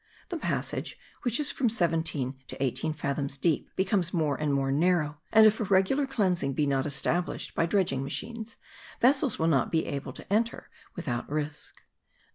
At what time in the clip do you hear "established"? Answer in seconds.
6.87-7.53